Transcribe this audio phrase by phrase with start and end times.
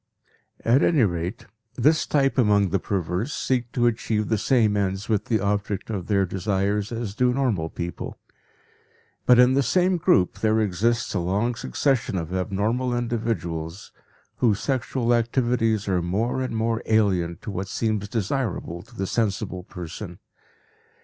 [0.65, 1.45] At any rate,
[1.75, 6.07] this type among the perverse seek to achieve the same ends with the object of
[6.07, 8.17] their desires as do normal people.
[9.27, 13.91] But in the same group there exists a long succession of abnormal individuals
[14.37, 19.61] whose sexual activities are more and more alien to what seems desirable to the sensible
[19.61, 20.17] person.